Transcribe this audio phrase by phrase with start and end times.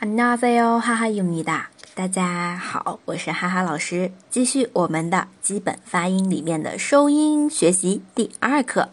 [0.00, 1.51] 안녕하세요，哈哈有你的，
[1.93, 8.89] 大家好，我是哈哈老师，继续我们的基本发音里面的收音学习第二课，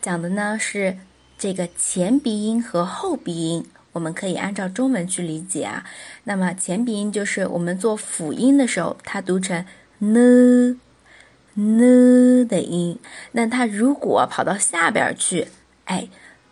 [0.00, 0.98] 讲的呢是
[1.36, 5.84] 这个前鼻音和后鼻音，我们可以按照中文去理解啊。
[6.24, 9.64] 那么前鼻音就是我们做辅音的时候，它读成
[9.98, 10.78] n
[11.54, 12.98] n 的音，
[13.32, 15.48] 那它如果跑到下边去，
[15.86, 16.08] 哎。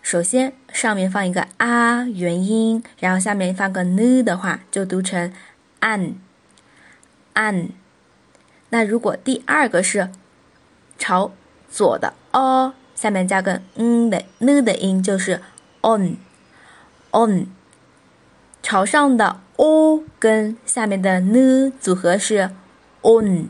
[0.06, 5.32] 首先，上面放一个啊元音，然后下面放个呢的话，就读成
[5.80, 6.14] an
[7.34, 7.70] an。
[8.68, 10.08] 那如果第二个是
[10.96, 11.32] 朝
[11.68, 15.40] 左的 o，下面加个嗯的呢的音，就是
[15.82, 16.18] on
[17.10, 17.48] on。
[18.62, 22.52] 朝上的 o 跟下面的 n 组合是
[23.02, 23.48] on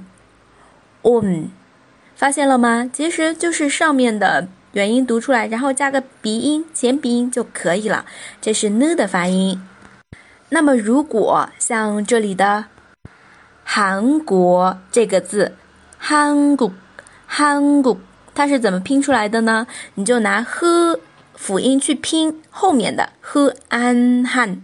[1.02, 1.50] on。
[2.14, 2.88] 发现了吗？
[2.90, 4.48] 其实就是上面的。
[4.76, 8.04] 元音读出来，然后加个鼻音，前鼻音就可以了。
[8.42, 9.58] 这是呢的发音。
[10.50, 12.66] 那么，如果像这里的
[13.64, 15.56] “韩国”这个字
[15.96, 16.70] ，“韩国
[17.26, 17.96] ”，“韩国”，
[18.36, 19.66] 它是怎么拼出来的呢？
[19.94, 21.00] 你就拿 h
[21.34, 24.58] 辅音去拼后面的 h an han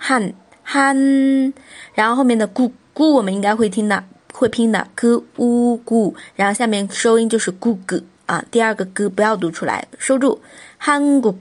[0.00, 0.32] han
[0.66, 1.52] han，
[1.92, 8.02] 然后后面的 gu gu 我们应该会听的，会拼的 gu u gu，然后下面收音就是 gug。
[8.29, 10.41] 啊，第二个歌不要读出来，收住，
[10.77, 11.37] 韩国，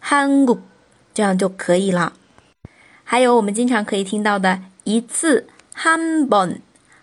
[0.00, 0.58] 韩国，
[1.12, 2.12] 这样就可以了。
[3.04, 6.56] 还有我们经常可以听到的一次한 번，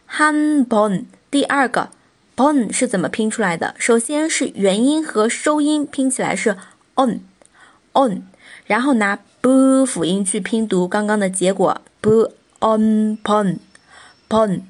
[0.09, 1.89] 한 번， 第二个
[2.35, 3.75] 번 是怎么拼出来的？
[3.77, 6.57] 首先是元音和收音拼起来是
[6.95, 8.23] on，on，
[8.65, 14.61] 然后拿 b 辅音去拼读刚刚的结果 b on pon，pon，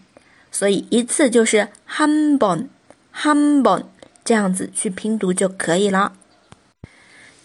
[0.52, 2.68] 所以一次就是한 번，
[3.16, 3.84] 한 번。
[4.27, 6.13] 这样子去拼读就可以了。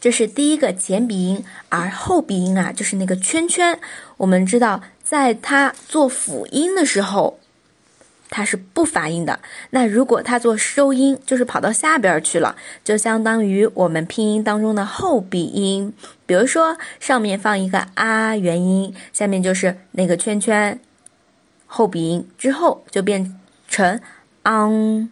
[0.01, 3.79] 这是第一个前鼻音，而后鼻音啊，就是那个圈圈。
[4.17, 7.39] 我们知道，在它做辅音的时候，
[8.31, 9.39] 它是不发音的。
[9.69, 15.93] 那如果它做收音，就是跑到下边去了，就相当于我们拼音当中的后鼻音。
[16.25, 20.79] 比如说，上面放一个啊元音，下面就是那个圈圈，
[21.67, 24.01] 后鼻音之后就变成
[24.45, 25.09] ang。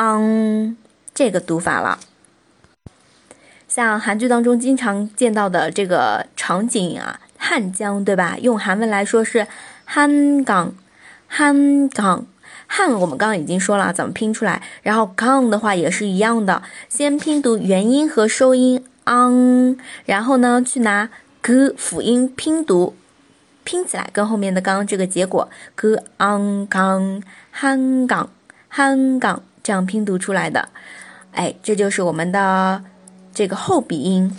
[0.00, 0.76] Ang
[1.12, 1.98] 这个读法了，
[3.68, 8.38] 像韩剧当中经常见到的这个场景啊，汉江对吧？
[8.40, 9.46] 用韩文来说是
[9.84, 10.72] 汉港，
[11.28, 12.24] 汉港
[12.66, 21.10] 汉我们刚刚已经说了怎么拼出来，然后港的话也是一样的，先拼读元音和收音 ang，然后呢去拿
[21.42, 22.96] g 辅音拼读，
[23.64, 28.30] 拼起来跟后面的刚刚这个结果 g ang 港汉港
[28.68, 29.42] 汉港。
[29.62, 30.68] 这样拼读出来的，
[31.32, 32.82] 哎，这就是我们的
[33.34, 34.36] 这个后鼻音。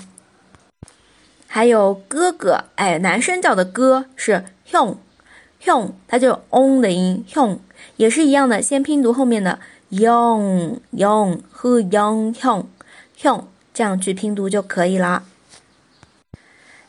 [1.48, 7.60] 还有哥哥，哎，男生叫的哥是 hyung，hyung，它就 on 的音，hyung
[7.98, 9.60] 也是一样的，先拼读后面的
[9.92, 12.66] yong yong 和 yong hyung
[13.20, 13.44] hyung，
[13.74, 15.24] 这样去拼读就可以了。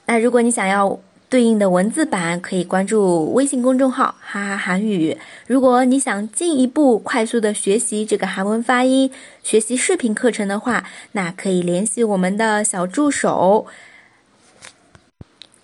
[0.07, 1.01] 那如果你想要，
[1.33, 5.17] 对应的文字版可以关注微信公众号“哈哈韩语”。
[5.49, 9.11] 如果你想进一步快速的学习这个韩文发音，
[9.43, 13.65] 学习视频课程的话，那可以联系我们的小助手，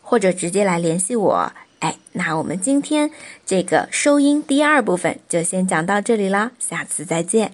[0.00, 1.52] 或者直接来联系我。
[1.80, 3.10] 哎，那我们今天
[3.44, 7.52] 这个收音第二部分就先讲到这里啦，下次再见。